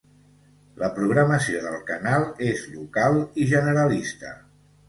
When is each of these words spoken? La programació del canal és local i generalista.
La 0.83 0.89
programació 0.95 1.61
del 1.67 1.77
canal 1.91 2.27
és 2.47 2.65
local 2.79 3.21
i 3.45 3.47
generalista. 3.55 4.35